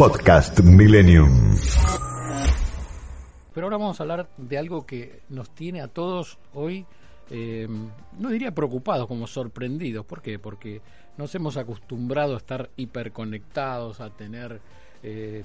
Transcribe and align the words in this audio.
Podcast 0.00 0.60
Millennium. 0.60 1.54
Pero 3.52 3.66
ahora 3.66 3.76
vamos 3.76 4.00
a 4.00 4.02
hablar 4.02 4.30
de 4.38 4.56
algo 4.56 4.86
que 4.86 5.20
nos 5.28 5.50
tiene 5.50 5.82
a 5.82 5.88
todos 5.88 6.38
hoy, 6.54 6.86
eh, 7.28 7.68
no 8.18 8.30
diría 8.30 8.54
preocupados, 8.54 9.06
como 9.06 9.26
sorprendidos. 9.26 10.06
¿Por 10.06 10.22
qué? 10.22 10.38
Porque 10.38 10.80
nos 11.18 11.34
hemos 11.34 11.58
acostumbrado 11.58 12.32
a 12.32 12.38
estar 12.38 12.70
hiperconectados, 12.78 14.00
a 14.00 14.08
tener 14.08 14.62
eh, 15.02 15.44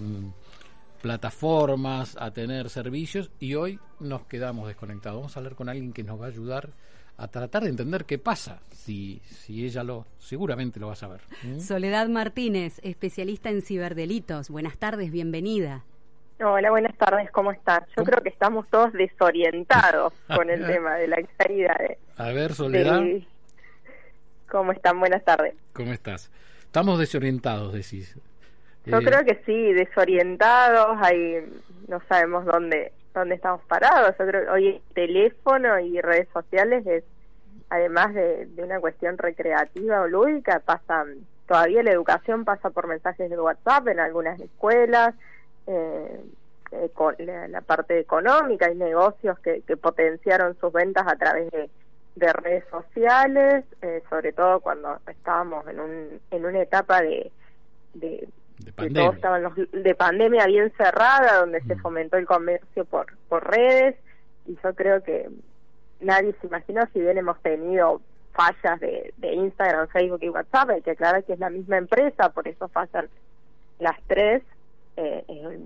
plataformas, 1.01 2.15
a 2.17 2.31
tener 2.31 2.69
servicios 2.69 3.31
y 3.41 3.55
hoy 3.55 3.77
nos 3.99 4.25
quedamos 4.25 4.69
desconectados. 4.69 5.17
Vamos 5.17 5.35
a 5.35 5.39
hablar 5.41 5.55
con 5.55 5.67
alguien 5.67 5.91
que 5.91 6.03
nos 6.03 6.21
va 6.21 6.27
a 6.27 6.29
ayudar 6.29 6.69
a 7.17 7.27
tratar 7.27 7.63
de 7.63 7.69
entender 7.69 8.05
qué 8.05 8.17
pasa, 8.17 8.59
si, 8.71 9.21
si 9.25 9.65
ella 9.65 9.83
lo, 9.83 10.05
seguramente 10.19 10.79
lo 10.79 10.87
va 10.87 10.93
a 10.93 10.97
saber. 10.97 11.21
¿Mm? 11.43 11.59
Soledad 11.59 12.07
Martínez, 12.07 12.79
especialista 12.83 13.49
en 13.49 13.61
ciberdelitos. 13.61 14.49
Buenas 14.49 14.77
tardes, 14.77 15.11
bienvenida. 15.11 15.83
Hola, 16.43 16.69
buenas 16.69 16.97
tardes, 16.97 17.31
¿cómo 17.31 17.51
estás? 17.53 17.83
Yo 17.95 18.03
creo 18.03 18.21
que 18.21 18.29
estamos 18.29 18.67
todos 18.69 18.91
desorientados 18.91 20.13
con 20.35 20.49
el 20.49 20.65
tema 20.67 20.95
de 20.95 21.07
la 21.07 21.17
claridad. 21.37 21.77
a 22.17 22.29
ver, 22.31 22.53
Soledad. 22.53 23.01
¿Cómo 24.49 24.73
están? 24.73 24.99
Buenas 24.99 25.23
tardes. 25.23 25.53
¿Cómo 25.73 25.93
estás? 25.93 26.29
Estamos 26.63 26.99
desorientados, 26.99 27.73
decís. 27.73 28.17
Yo 28.85 28.99
eh, 28.99 29.03
creo 29.03 29.23
que 29.23 29.41
sí, 29.45 29.73
desorientados, 29.73 30.97
ahí 31.01 31.37
no 31.87 32.01
sabemos 32.09 32.45
dónde 32.45 32.91
donde 33.15 33.35
estamos 33.35 33.61
parados. 33.63 34.15
Yo 34.19 34.27
creo 34.27 34.43
que 34.43 34.49
hoy 34.51 34.81
teléfono 34.93 35.79
y 35.79 35.99
redes 36.01 36.27
sociales 36.33 36.85
es, 36.85 37.03
además 37.75 38.13
de, 38.13 38.47
una 38.57 38.79
cuestión 38.79 39.17
recreativa 39.17 40.01
o 40.01 40.07
lúdica, 40.07 40.59
pasan, 40.59 41.25
todavía 41.47 41.83
la 41.83 41.91
educación 41.91 42.45
pasa 42.45 42.69
por 42.69 42.87
mensajes 42.87 43.29
de 43.29 43.39
WhatsApp 43.39 43.87
en 43.87 43.99
algunas 43.99 44.39
escuelas, 44.39 45.13
eh, 45.67 46.21
eh, 46.71 46.89
con 46.93 47.15
la, 47.19 47.61
parte 47.61 47.99
económica, 47.99 48.67
hay 48.67 48.75
negocios 48.75 49.37
que, 49.39 49.61
potenciaron 49.77 50.57
sus 50.59 50.73
ventas 50.73 51.05
a 51.07 51.15
través 51.15 51.51
de, 51.51 51.69
redes 52.33 52.63
sociales, 52.71 53.65
eh, 53.81 54.01
sobre 54.09 54.31
todo 54.31 54.61
cuando 54.61 54.99
estábamos 55.07 55.67
en, 55.67 55.79
un, 55.79 56.21
en 56.31 56.45
una 56.45 56.61
etapa 56.61 57.01
de 57.01 57.31
de 58.59 58.71
pandemia. 58.71 59.11
estaban 59.11 59.43
los, 59.43 59.53
de 59.55 59.95
pandemia 59.95 60.45
bien 60.45 60.71
cerrada, 60.77 61.39
donde 61.39 61.61
se 61.61 61.75
mm. 61.75 61.79
fomentó 61.79 62.17
el 62.17 62.25
comercio 62.25 62.85
por, 62.85 63.07
por 63.27 63.45
redes, 63.49 63.95
y 64.45 64.57
yo 64.63 64.73
creo 64.73 65.03
que 65.03 65.29
nadie 65.99 66.35
se 66.39 66.47
imaginó 66.47 66.81
si 66.93 66.99
bien 66.99 67.17
hemos 67.17 67.39
tenido 67.41 68.01
fallas 68.33 68.79
de, 68.79 69.13
de 69.17 69.33
Instagram, 69.33 69.87
Facebook 69.87 70.19
y 70.21 70.29
WhatsApp, 70.29 70.69
hay 70.71 70.81
que 70.81 70.91
aclarar 70.91 71.23
que 71.23 71.33
es 71.33 71.39
la 71.39 71.49
misma 71.49 71.77
empresa, 71.77 72.29
por 72.29 72.47
eso 72.47 72.67
fallan 72.67 73.07
las 73.79 73.97
tres, 74.07 74.43
eh, 74.97 75.23
eh, 75.27 75.59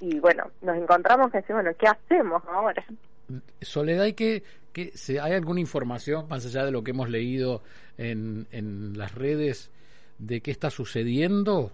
y 0.00 0.18
bueno, 0.18 0.50
nos 0.62 0.76
encontramos 0.76 1.30
que 1.32 1.52
bueno, 1.52 1.70
¿qué 1.78 1.86
hacemos 1.86 2.42
ahora? 2.46 2.84
Soledad, 3.60 4.02
¿hay 4.02 4.12
que, 4.12 4.42
que 4.72 4.92
hay 5.20 5.32
alguna 5.32 5.60
información 5.60 6.26
más 6.28 6.44
allá 6.44 6.64
de 6.64 6.72
lo 6.72 6.84
que 6.84 6.90
hemos 6.90 7.08
leído 7.08 7.62
en, 7.96 8.46
en 8.50 8.98
las 8.98 9.14
redes 9.14 9.70
de 10.18 10.40
qué 10.40 10.50
está 10.50 10.70
sucediendo? 10.70 11.72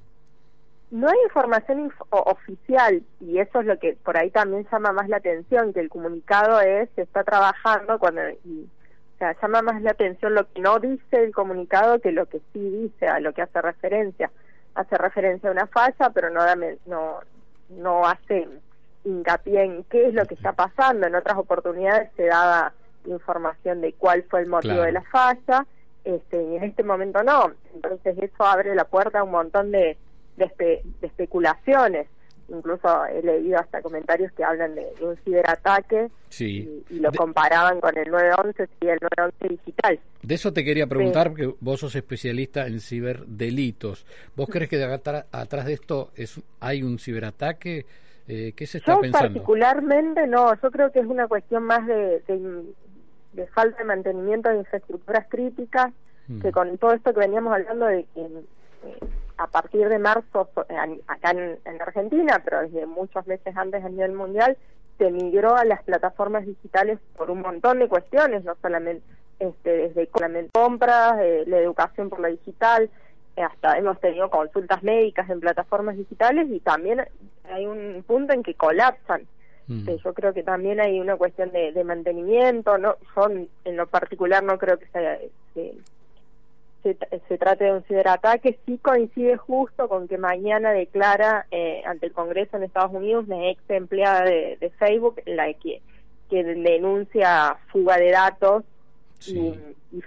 No 0.90 1.08
hay 1.08 1.18
información 1.24 1.92
oficial 2.10 3.02
y 3.20 3.38
eso 3.38 3.60
es 3.60 3.66
lo 3.66 3.78
que 3.78 3.96
por 4.04 4.16
ahí 4.16 4.30
también 4.30 4.66
llama 4.70 4.92
más 4.92 5.08
la 5.08 5.18
atención, 5.18 5.72
que 5.72 5.80
el 5.80 5.88
comunicado 5.88 6.60
es, 6.60 6.88
se 6.96 7.02
está 7.02 7.22
trabajando 7.22 7.98
cuando, 7.98 8.22
o 8.22 9.18
sea, 9.18 9.36
llama 9.40 9.62
más 9.62 9.82
la 9.82 9.92
atención 9.92 10.34
lo 10.34 10.50
que 10.52 10.60
no 10.60 10.80
dice 10.80 11.24
el 11.24 11.32
comunicado 11.32 12.00
que 12.00 12.10
lo 12.10 12.26
que 12.26 12.40
sí 12.52 12.70
dice, 12.70 13.06
a 13.06 13.20
lo 13.20 13.32
que 13.32 13.42
hace 13.42 13.62
referencia. 13.62 14.30
Hace 14.74 14.96
referencia 14.96 15.48
a 15.48 15.52
una 15.52 15.66
falla, 15.66 16.10
pero 16.12 16.30
no, 16.30 16.40
no, 16.86 17.20
no 17.70 18.06
hace 18.06 18.48
hincapié 19.04 19.64
en 19.64 19.84
qué 19.84 20.08
es 20.08 20.14
lo 20.14 20.24
que 20.26 20.34
está 20.34 20.52
pasando. 20.52 21.06
En 21.06 21.14
otras 21.14 21.38
oportunidades 21.38 22.10
se 22.16 22.26
daba 22.26 22.72
información 23.04 23.80
de 23.80 23.92
cuál 23.92 24.24
fue 24.24 24.40
el 24.40 24.46
motivo 24.46 24.82
de 24.82 24.92
la 24.92 25.02
falla, 25.02 25.66
este, 26.04 26.42
y 26.42 26.56
en 26.56 26.64
este 26.64 26.82
momento 26.82 27.22
no. 27.22 27.52
Entonces 27.74 28.16
eso 28.18 28.44
abre 28.44 28.74
la 28.74 28.84
puerta 28.84 29.20
a 29.20 29.24
un 29.24 29.32
montón 29.32 29.70
de 29.70 29.96
de, 30.58 30.82
especulaciones. 31.02 32.08
Incluso 32.48 33.06
he 33.06 33.22
leído 33.22 33.58
hasta 33.60 33.80
comentarios 33.80 34.32
que 34.32 34.42
hablan 34.42 34.74
de, 34.74 34.84
un 35.02 35.16
ciberataque 35.18 36.10
y, 36.40 36.82
lo 36.90 37.12
comparaban 37.12 37.80
con 37.80 37.96
el 37.96 38.10
911 38.10 38.68
y 38.80 38.86
el 38.88 38.98
911 39.16 39.48
digital. 39.48 40.00
De 40.22 40.34
eso 40.34 40.52
te 40.52 40.64
quería 40.64 40.88
preguntar, 40.88 41.28
porque 41.28 41.54
vos 41.60 41.78
sos 41.78 41.94
especialista 41.94 42.66
en 42.66 42.80
ciberdelitos. 42.80 44.04
¿Vos 44.34 44.48
crees 44.50 44.68
que 44.68 44.78
de 44.78 44.84
atrás 44.84 45.66
de 45.66 45.72
esto 45.72 46.10
es, 46.16 46.40
hay 46.58 46.82
un 46.82 46.98
ciberataque? 46.98 47.86
Eh, 48.26 48.52
¿Qué 48.54 48.66
se 48.66 48.78
está 48.78 48.94
yo 48.94 49.00
pensando? 49.00 49.28
particularmente 49.28 50.26
no, 50.26 50.54
yo 50.60 50.70
creo 50.70 50.92
que 50.92 51.00
es 51.00 51.06
una 51.06 51.26
cuestión 51.26 51.64
más 51.64 51.84
de, 51.86 52.20
de, 53.32 53.46
falta 53.48 53.78
de 53.78 53.84
mantenimiento 53.84 54.48
de 54.48 54.58
infraestructuras 54.58 55.26
críticas, 55.28 55.92
que 56.40 56.48
mm. 56.48 56.52
con 56.52 56.78
todo 56.78 56.92
esto 56.92 57.12
que 57.12 57.20
veníamos 57.20 57.52
hablando 57.52 57.86
de 57.86 58.06
que 58.14 58.28
a 59.40 59.46
partir 59.46 59.88
de 59.88 59.98
marzo 59.98 60.50
acá 61.06 61.30
en, 61.30 61.58
Argentina, 61.80 62.42
pero 62.44 62.60
desde 62.60 62.84
muchos 62.84 63.26
meses 63.26 63.56
antes 63.56 63.82
a 63.82 63.88
nivel 63.88 64.12
mundial, 64.12 64.56
se 64.98 65.10
migró 65.10 65.56
a 65.56 65.64
las 65.64 65.82
plataformas 65.82 66.44
digitales 66.44 66.98
por 67.16 67.30
un 67.30 67.40
montón 67.40 67.78
de 67.78 67.88
cuestiones, 67.88 68.44
no 68.44 68.54
solamente 68.60 69.02
este, 69.38 69.88
desde 69.88 70.08
compras, 70.52 71.14
eh, 71.22 71.44
la 71.46 71.56
educación 71.56 72.10
por 72.10 72.20
lo 72.20 72.28
digital, 72.28 72.90
eh, 73.36 73.42
hasta 73.42 73.78
hemos 73.78 73.98
tenido 74.00 74.28
consultas 74.28 74.82
médicas 74.82 75.30
en 75.30 75.40
plataformas 75.40 75.96
digitales 75.96 76.46
y 76.50 76.60
también 76.60 77.02
hay 77.50 77.64
un 77.64 78.04
punto 78.06 78.34
en 78.34 78.42
que 78.42 78.52
colapsan. 78.52 79.22
Mm. 79.68 79.88
Eh, 79.88 79.96
yo 80.04 80.12
creo 80.12 80.34
que 80.34 80.42
también 80.42 80.80
hay 80.80 81.00
una 81.00 81.16
cuestión 81.16 81.50
de, 81.50 81.82
mantenimiento, 81.82 82.76
no 82.76 82.96
son 83.14 83.48
en 83.64 83.76
lo 83.78 83.86
particular 83.86 84.42
no 84.42 84.58
creo 84.58 84.78
que 84.78 84.86
sea 84.88 85.18
se, 85.54 85.72
se 86.82 87.38
trate 87.38 87.64
de 87.64 87.72
un 87.72 87.82
ciberataque, 87.84 88.58
sí 88.64 88.78
coincide 88.78 89.36
justo 89.36 89.88
con 89.88 90.08
que 90.08 90.18
mañana 90.18 90.72
declara 90.72 91.46
eh, 91.50 91.82
ante 91.84 92.06
el 92.06 92.12
Congreso 92.12 92.56
en 92.56 92.62
Estados 92.62 92.92
Unidos 92.92 93.26
una 93.26 93.50
ex 93.50 93.60
empleada 93.68 94.24
de, 94.24 94.72
Facebook, 94.78 95.20
la 95.26 95.52
que, 95.54 95.82
que 96.30 96.42
denuncia 96.42 97.58
fuga 97.70 97.98
de 97.98 98.10
datos 98.10 98.64
y, 99.26 99.54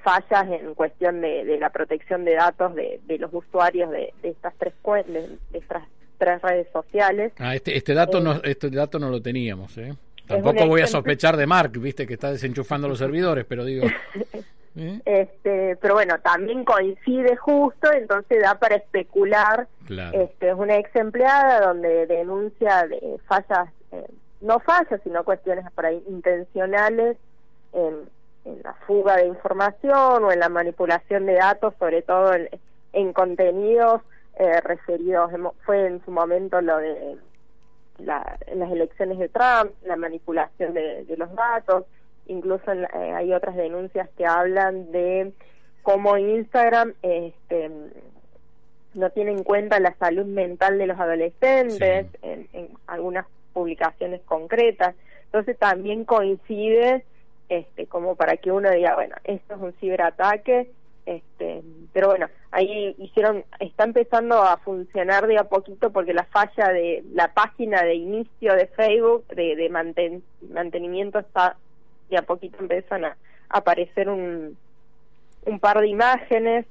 fallas 0.02 0.46
en 0.50 0.74
cuestión 0.74 1.22
de, 1.22 1.58
la 1.60 1.70
protección 1.70 2.26
de 2.26 2.36
datos 2.36 2.74
de, 2.74 3.00
los 3.20 3.32
usuarios 3.34 3.92
de, 3.92 4.14
estas 4.24 4.54
tres 4.58 4.74
de, 4.84 5.38
estas 5.54 5.84
tres 6.18 6.42
redes 6.42 6.68
sociales. 6.74 7.34
Ah, 7.38 7.56
este, 7.56 7.78
este 7.78 7.94
dato 7.94 8.20
no, 8.20 8.36
eh, 8.36 8.42
este 8.46 8.70
dato 8.70 8.98
no 8.98 9.10
lo 9.10 9.22
teníamos, 9.22 9.78
¿eh? 9.78 9.94
Tampoco 10.26 10.66
voy 10.68 10.82
a 10.82 10.88
sospechar 10.88 11.36
de 11.36 11.46
Mark, 11.46 11.78
viste 11.80 12.08
que 12.08 12.14
está 12.14 12.32
desenchufando 12.32 12.88
los 12.88 12.98
servidores, 12.98 13.46
pero 13.46 13.66
digo. 13.66 13.86
¿Eh? 14.76 15.02
Este, 15.06 15.76
pero 15.78 15.94
bueno, 15.94 16.20
también 16.20 16.66
coincide 16.66 17.36
justo, 17.36 17.92
entonces 17.92 18.42
da 18.42 18.56
para 18.56 18.76
especular. 18.76 19.68
Este, 20.14 20.50
es 20.50 20.56
una 20.56 20.78
ex 20.78 20.96
empleada 20.96 21.68
donde 21.68 22.08
denuncia 22.08 22.88
de 22.88 23.20
fallas, 23.28 23.70
eh, 23.92 24.08
no 24.42 24.60
fallas, 24.60 25.00
sino 25.04 25.24
cuestiones 25.24 25.70
por 25.74 25.86
ahí 25.86 26.04
intencionales 26.08 27.18
en, 27.74 28.12
la 28.62 28.74
fuga 28.86 29.16
de 29.16 29.28
información 29.28 30.26
o 30.26 30.32
en 30.32 30.40
la 30.40 30.50
manipulación 30.50 31.26
de 31.26 31.36
datos, 31.36 31.74
sobre 31.80 32.02
todo 32.02 32.34
en, 32.92 33.14
contenidos 33.14 34.02
eh, 34.38 34.60
referidos, 34.60 35.32
fue 35.66 35.88
en 35.88 36.04
su 36.04 36.12
momento 36.12 36.60
lo 36.60 36.78
de 36.78 37.16
las 38.00 38.72
elecciones 38.72 39.18
de 39.18 39.30
Trump, 39.30 39.72
la 39.86 39.96
manipulación 39.96 40.74
de 40.74 41.06
los 41.18 41.34
datos 41.36 41.86
incluso 42.28 42.72
eh, 42.72 42.88
hay 43.16 43.34
otras 43.34 43.56
denuncias 43.56 44.10
que 44.18 44.26
hablan 44.26 44.92
de 44.92 45.34
cómo 45.82 46.18
Instagram 46.18 46.94
este, 47.02 47.70
no 48.94 49.10
tiene 49.10 49.32
en 49.32 49.44
cuenta 49.44 49.80
la 49.80 49.94
salud 49.96 50.26
mental 50.26 50.78
de 50.78 50.88
los 50.88 51.00
adolescentes 51.00 52.08
en, 52.22 52.70
algunas 52.88 53.26
publicaciones 53.54 54.22
concretas. 54.22 54.96
Entonces 55.26 55.58
también 55.58 56.06
coincide 56.06 57.04
este, 57.50 57.86
como 57.88 58.16
para 58.16 58.38
que 58.38 58.52
uno 58.52 58.72
diga, 58.72 58.96
bueno, 58.96 59.16
esto 59.24 59.56
es 59.56 59.62
un 59.62 59.74
ciberataque 59.74 60.70
Este, 61.06 61.62
pero 61.92 62.08
bueno, 62.08 62.28
ahí 62.52 62.96
hicieron, 62.98 63.44
está 63.60 63.84
empezando 63.84 64.42
a 64.42 64.58
funcionar 64.58 65.28
de 65.28 65.38
a 65.38 65.44
poquito 65.44 65.92
porque 65.92 66.14
la 66.14 66.24
falla 66.26 66.70
de 66.70 67.04
la 67.14 67.34
página 67.34 67.84
de 67.84 67.96
inicio 67.96 68.56
de 68.56 68.68
Facebook, 68.68 69.28
de, 69.28 69.56
de 69.56 69.70
mantenimiento, 69.70 71.20
está 71.20 71.58
de 72.10 72.18
a 72.18 72.22
poquito 72.22 72.58
empiezan 72.60 73.06
a, 73.06 73.18
aparecer 73.50 74.10
un, 74.10 74.58
un 75.46 75.60
par 75.60 75.80
de 75.80 75.88
imágenes. 75.88 76.66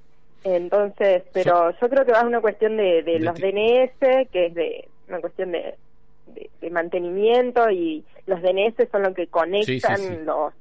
Entonces, 0.45 1.23
pero 1.33 1.71
yo 1.81 1.89
creo 1.89 2.05
que 2.05 2.13
va 2.13 2.21
a 2.21 2.27
una 2.27 2.41
cuestión 2.41 2.77
de, 2.77 3.03
de 3.03 3.21
los 3.21 3.39
DNS, 3.39 4.29
que 4.33 4.47
es 4.47 4.55
de 4.55 4.89
una 5.09 5.21
cuestión 5.21 5.53
de, 5.53 5.77
de, 6.61 6.71
mantenimiento 6.71 7.71
y 7.71 8.05
los 8.27 8.41
DNS 8.43 8.75
son 8.91 9.03
lo 9.03 9.15
que 9.15 9.29
conectan 9.29 10.25
los 10.25 10.53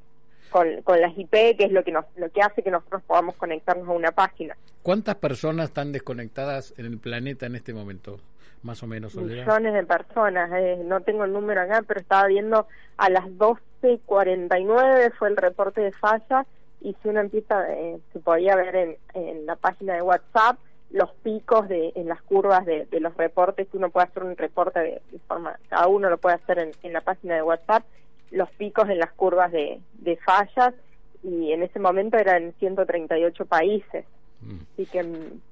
con, 0.52 1.00
las 1.00 1.18
IP, 1.18 1.32
que 1.58 1.66
es 1.66 1.72
lo 1.72 1.84
que 1.84 1.92
nos, 1.92 2.06
lo 2.18 2.30
que 2.30 2.42
hace 2.42 2.62
que 2.62 2.70
nosotros 2.70 3.02
podamos 3.08 3.36
conectarnos 3.36 3.88
a 3.88 3.92
una 3.92 4.12
página. 4.12 4.58
¿Cuántas 4.84 5.16
personas 5.16 5.70
están 5.70 5.92
desconectadas 5.94 6.74
en 6.78 6.86
el 6.88 6.98
planeta 6.98 7.46
en 7.46 7.56
este 7.56 7.74
momento? 7.74 8.20
Más 8.64 8.84
o 8.84 8.88
menos, 8.88 9.16
Millones 9.16 9.74
de 9.74 9.84
personas, 9.86 10.52
eh, 10.54 10.84
no 10.86 11.02
tengo 11.02 11.24
el 11.24 11.34
número 11.34 11.62
acá, 11.62 11.84
pero 11.88 12.00
estaba 12.00 12.28
viendo 12.28 12.68
a 12.98 13.10
las 13.10 13.36
12.49 13.82 15.14
fue 15.18 15.30
el 15.30 15.38
reporte 15.38 15.82
de 15.82 15.92
falla 15.92 16.46
y 16.82 16.96
si 17.02 17.10
uno 17.10 17.20
empieza, 17.20 17.72
eh, 17.74 18.00
se 18.12 18.20
podía 18.20 18.56
ver 18.56 18.76
en, 18.76 18.98
en 19.14 19.46
la 19.46 19.56
página 19.56 19.94
de 19.94 20.02
WhatsApp 20.02 20.58
los 20.90 21.10
picos 21.24 21.70
de, 21.70 21.94
en 21.96 22.10
las 22.10 22.22
curvas 22.22 22.66
de, 22.66 22.88
los 23.00 23.16
reportes, 23.16 23.68
que 23.70 23.78
uno 23.78 23.90
puede 23.90 24.08
hacer 24.08 24.24
un 24.24 24.36
reporte 24.36 24.80
de, 24.80 25.02
forma, 25.28 25.58
cada 25.70 25.88
uno 25.88 26.10
lo 26.10 26.18
puede 26.18 26.36
hacer 26.36 26.60
en, 26.60 26.72
en 26.84 26.94
la 26.94 27.02
página 27.02 27.36
de 27.36 27.44
WhatsApp 27.44 27.84
los 28.32 28.50
picos 28.52 28.90
en 28.90 29.00
las 29.00 29.12
curvas 29.12 29.52
de, 29.52 29.82
de 30.00 30.18
fallas 30.18 30.74
y 31.24 31.52
en 31.52 31.64
ese 31.64 31.80
momento 31.80 32.18
eran 32.18 32.54
138 32.60 33.46
países. 33.46 34.06
Mm. 34.42 34.58
Así 34.74 34.86
que, 34.86 35.06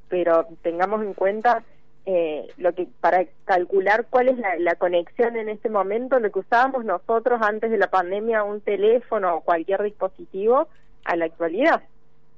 pero 0.07 0.47
tengamos 0.61 1.03
en 1.03 1.13
cuenta 1.13 1.63
eh, 2.05 2.47
lo 2.57 2.73
que 2.73 2.87
para 3.01 3.25
calcular 3.45 4.07
cuál 4.09 4.29
es 4.29 4.37
la, 4.37 4.57
la, 4.57 4.75
conexión 4.75 5.35
en 5.35 5.49
este 5.49 5.69
momento, 5.69 6.19
lo 6.19 6.31
que 6.31 6.39
usábamos 6.39 6.85
nosotros 6.85 7.41
antes 7.41 7.69
de 7.69 7.77
la 7.77 7.89
pandemia, 7.89 8.43
un 8.43 8.61
teléfono 8.61 9.35
o 9.35 9.41
cualquier 9.41 9.83
dispositivo, 9.83 10.67
a 11.05 11.15
la 11.15 11.25
actualidad. 11.25 11.83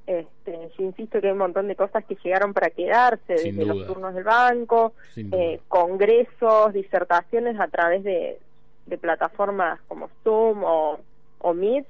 Este, 0.08 0.70
yo 0.78 0.84
insisto 0.84 1.22
que 1.22 1.28
hay 1.28 1.34
un 1.34 1.40
montón 1.40 1.68
de 1.68 1.76
cosas 1.76 2.04
que 2.06 2.18
llegaron 2.24 2.54
para 2.54 2.70
quedarse, 2.70 3.34
desde 3.34 3.66
los 3.66 3.86
turnos 3.86 4.14
del 4.14 4.24
banco, 4.24 4.94
eh, 5.16 5.60
congresos, 5.68 6.74
disertaciones 6.74 7.60
a 7.60 7.68
través 7.68 8.04
de, 8.04 8.40
de 8.88 8.98
plataformas 8.98 9.80
como 9.88 10.10
Zoom 10.24 10.64
o, 10.64 11.00
o 11.40 11.54
Meet 11.54 11.86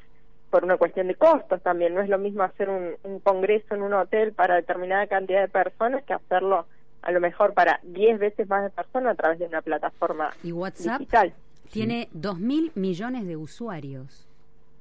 por 0.50 0.65
una 0.65 0.77
cuestión 0.77 1.07
de 1.07 1.15
costos 1.15 1.62
también. 1.62 1.95
No 1.95 2.01
es 2.01 2.09
lo 2.09 2.18
mismo 2.18 2.44
hacer 2.44 2.69
un, 2.69 2.95
un, 3.03 3.19
congreso 3.19 3.73
en 3.73 3.81
un 3.81 3.94
hotel 3.94 4.33
para 4.33 4.56
determinada 4.56 5.07
cantidad 5.07 5.41
de 5.41 5.47
personas 5.47 6.03
que 6.03 6.13
hacerlo 6.13 6.65
a 7.01 7.12
lo 7.12 7.19
mejor 7.19 7.53
para 7.53 7.80
10 7.83 8.19
veces 8.19 8.50
más 8.50 8.63
de 8.63 8.69
personas 8.69 9.13
a 9.13 9.15
través 9.15 9.39
de 9.39 9.45
una 9.45 9.62
plataforma 9.62 10.31
y 10.44 10.51
WhatsApp 10.51 11.00
digital. 11.00 11.33
Tiene 11.71 12.09
dos 12.12 12.39
mil 12.39 12.71
millones 12.75 13.25
de 13.25 13.38
usuarios. 13.38 14.27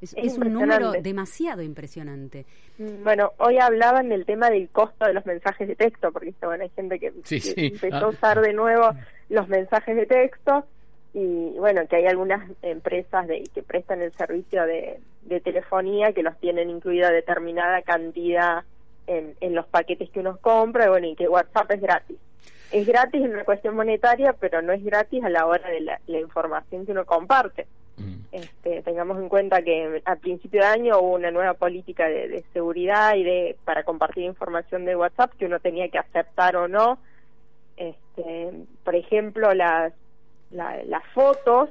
Es, 0.00 0.14
es, 0.16 0.38
un 0.38 0.52
número 0.52 0.92
demasiado 0.92 1.62
impresionante. 1.62 2.46
Mm, 2.78 3.04
bueno, 3.04 3.32
hoy 3.36 3.58
hablaban 3.58 4.08
del 4.08 4.24
tema 4.24 4.48
del 4.48 4.70
costo 4.70 5.04
de 5.04 5.12
los 5.12 5.26
mensajes 5.26 5.68
de 5.68 5.76
texto, 5.76 6.10
porque 6.10 6.32
bueno, 6.40 6.64
hay 6.64 6.70
gente 6.70 6.98
que, 6.98 7.12
empezó 7.56 7.96
a 7.96 8.00
ah. 8.00 8.08
usar 8.08 8.40
de 8.40 8.54
nuevo 8.54 8.92
los 9.28 9.48
mensajes 9.48 9.94
de 9.94 10.06
texto 10.06 10.64
y 11.12 11.58
bueno, 11.58 11.86
que 11.88 11.96
hay 11.96 12.06
algunas 12.06 12.48
empresas 12.62 13.26
de, 13.26 13.42
que 13.52 13.62
prestan 13.62 14.00
el 14.00 14.12
servicio 14.12 14.64
de, 14.64 15.00
telefonía 15.42 16.12
que 16.12 16.22
los 16.22 16.38
tienen 16.38 16.70
incluida 16.70 17.10
determinada 17.10 17.82
cantidad 17.82 18.64
en, 19.06 19.34
en 19.40 19.54
los 19.54 19.66
paquetes 19.66 20.10
que 20.10 20.20
uno 20.20 20.38
compra, 20.38 20.86
y 20.86 20.88
bueno, 20.88 21.06
y 21.08 21.16
que 21.16 21.28
WhatsApp 21.28 21.70
es 21.72 21.80
gratis. 21.80 22.16
Es 22.72 22.86
gratis 22.86 23.22
en 23.22 23.32
una 23.32 23.44
cuestión 23.44 23.74
monetaria, 23.74 24.32
pero 24.34 24.62
no 24.62 24.72
es 24.72 24.84
gratis 24.84 25.24
a 25.24 25.28
la 25.28 25.46
hora 25.46 25.68
de 25.68 25.80
la, 25.80 25.98
información 26.20 26.86
que 26.86 26.92
uno 26.92 27.04
comparte. 27.04 27.66
Mm. 27.96 28.14
Este, 28.32 28.82
tengamos 28.82 29.18
en 29.18 29.28
cuenta 29.28 29.62
que 29.62 30.00
a 30.04 30.16
principio 30.16 30.60
de 30.60 30.66
año 30.66 30.98
hubo 31.00 31.14
una 31.14 31.32
nueva 31.32 31.54
política 31.54 32.08
de, 32.08 32.28
de 32.28 32.44
seguridad 32.52 33.16
y 33.16 33.24
de 33.24 33.56
para 33.64 33.82
compartir 33.82 34.24
información 34.24 34.84
de 34.84 34.96
WhatsApp 34.96 35.32
que 35.38 35.46
uno 35.46 35.58
tenía 35.58 35.88
que 35.88 35.98
aceptar 35.98 36.56
o 36.56 36.68
no. 36.68 36.98
Este, 37.76 38.50
por 38.84 38.94
ejemplo, 38.94 39.52
las 39.52 39.92
las 40.50 41.06
fotos 41.14 41.70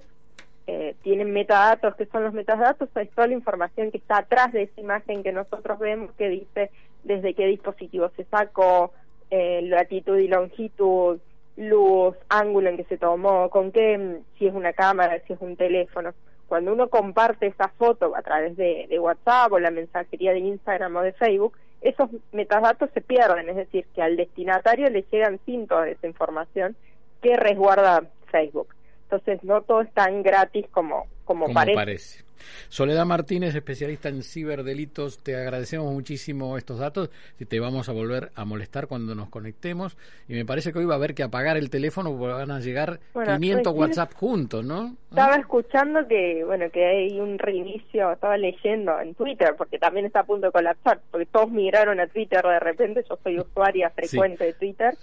eh, 0.67 0.95
tienen 1.01 1.31
metadatos, 1.31 1.95
que 1.95 2.05
son 2.05 2.23
los 2.23 2.33
metadatos? 2.33 2.89
Es 2.95 3.09
toda 3.11 3.27
la 3.27 3.33
información 3.33 3.91
que 3.91 3.97
está 3.97 4.19
atrás 4.19 4.53
de 4.53 4.63
esa 4.63 4.79
imagen 4.79 5.23
que 5.23 5.31
nosotros 5.31 5.79
vemos 5.79 6.11
que 6.13 6.29
dice 6.29 6.71
desde 7.03 7.33
qué 7.33 7.47
dispositivo 7.47 8.09
se 8.15 8.23
sacó, 8.25 8.91
eh, 9.29 9.61
latitud 9.63 10.17
y 10.17 10.27
longitud, 10.27 11.19
luz, 11.57 12.15
ángulo 12.29 12.69
en 12.69 12.77
que 12.77 12.85
se 12.85 12.97
tomó, 12.97 13.49
con 13.49 13.71
qué, 13.71 14.19
si 14.37 14.47
es 14.47 14.53
una 14.53 14.73
cámara, 14.73 15.21
si 15.27 15.33
es 15.33 15.41
un 15.41 15.55
teléfono. 15.55 16.13
Cuando 16.47 16.73
uno 16.73 16.89
comparte 16.89 17.47
esa 17.47 17.67
foto 17.67 18.15
a 18.15 18.21
través 18.21 18.57
de, 18.57 18.87
de 18.89 18.99
WhatsApp 18.99 19.51
o 19.51 19.59
la 19.59 19.69
mensajería 19.69 20.31
de 20.31 20.39
Instagram 20.39 20.95
o 20.95 21.01
de 21.01 21.13
Facebook, 21.13 21.53
esos 21.81 22.09
metadatos 22.31 22.89
se 22.93 23.01
pierden, 23.01 23.49
es 23.49 23.55
decir, 23.55 23.85
que 23.93 24.01
al 24.01 24.17
destinatario 24.17 24.89
le 24.89 25.05
llegan 25.11 25.39
sin 25.45 25.67
toda 25.67 25.87
esa 25.87 26.07
información 26.07 26.75
que 27.21 27.37
resguarda 27.37 28.03
Facebook. 28.31 28.67
Entonces 29.11 29.43
no 29.43 29.61
todo 29.61 29.81
es 29.81 29.91
tan 29.91 30.21
gratis 30.21 30.67
como, 30.71 31.07
como, 31.25 31.51
parece. 31.51 32.23
Soledad 32.69 33.05
Martínez, 33.05 33.55
especialista 33.55 34.07
en 34.07 34.21
ciberdelitos, 34.21 35.17
te 35.23 35.35
agradecemos 35.35 35.91
muchísimo 35.91 36.57
estos 36.57 36.77
datos 36.77 37.09
y 37.39 37.45
te 37.45 37.59
vamos 37.59 37.89
a 37.89 37.91
volver 37.91 38.31
a 38.35 38.45
molestar 38.45 38.87
cuando 38.87 39.15
nos 39.15 39.29
conectemos. 39.29 39.97
Y 40.27 40.33
me 40.33 40.45
parece 40.45 40.71
que 40.71 40.79
hoy 40.79 40.85
va 40.85 40.93
a 40.93 40.97
haber 40.97 41.15
que 41.15 41.23
apagar 41.23 41.57
el 41.57 41.71
teléfono 41.71 42.15
porque 42.15 42.33
van 42.33 42.51
a 42.51 42.59
llegar 42.59 42.99
500 43.13 43.73
WhatsApp 43.73 44.13
juntos, 44.13 44.63
¿no? 44.63 44.95
Estaba 45.09 45.35
escuchando 45.35 46.07
que, 46.07 46.43
bueno, 46.45 46.69
que 46.71 46.85
hay 46.85 47.19
un 47.19 47.39
reinicio, 47.39 48.11
estaba 48.11 48.37
leyendo 48.37 48.99
en 49.01 49.15
Twitter, 49.15 49.55
porque 49.57 49.79
también 49.79 50.05
está 50.05 50.21
a 50.21 50.25
punto 50.25 50.47
de 50.47 50.51
colapsar, 50.51 51.01
porque 51.09 51.25
todos 51.25 51.49
migraron 51.49 51.99
a 51.99 52.07
Twitter 52.07 52.43
de 52.43 52.59
repente, 52.59 53.03
yo 53.09 53.17
soy 53.23 53.39
usuaria 53.39 53.89
frecuente 53.89 54.45
de 54.45 54.53
Twitter 54.53 54.95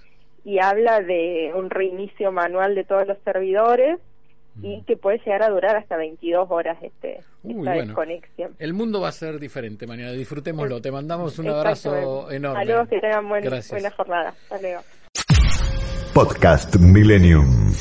y 0.47 0.61
habla 0.61 1.01
de 1.01 1.51
un 1.57 1.71
reinicio 1.71 2.31
manual 2.31 2.77
de 2.77 2.85
todos 2.85 3.05
los 3.05 3.19
servidores 3.25 3.99
y 4.63 4.77
mm. 4.77 4.85
que 4.85 4.97
puede 4.97 5.19
llegar 5.19 5.43
a 5.43 5.51
durar 5.51 5.77
hasta 5.77 5.97
22 5.97 6.47
horas 6.49 6.79
este 6.83 7.21
esta 7.43 7.73
desconexión. 7.73 8.55
El 8.61 8.73
mundo 8.73 9.01
va 9.01 9.09
a 9.09 9.13
ser 9.13 9.41
diferente 9.41 9.89
mañana, 9.89 10.13
disfrutémoslo. 10.13 10.81
Te 10.81 10.93
mandamos 10.93 11.41
un 11.41 11.49
abrazo 11.49 12.31
enorme. 12.31 12.65
Saludos, 12.65 12.89
que 12.89 13.01
tengan 13.01 13.29
buena 13.29 13.91
jornada. 13.91 14.29
Hasta 14.29 14.61
luego. 14.61 14.83
Podcast 16.15 16.77
Millennium. 16.77 17.73